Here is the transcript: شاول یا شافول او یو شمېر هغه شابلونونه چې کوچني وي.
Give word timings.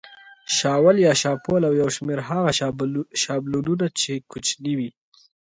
شاول 0.57 0.95
یا 1.05 1.13
شافول 1.21 1.61
او 1.67 1.73
یو 1.81 1.89
شمېر 1.95 2.19
هغه 2.29 2.49
شابلونونه 3.25 3.85
چې 4.01 4.11
کوچني 4.31 4.73
وي. 4.77 4.89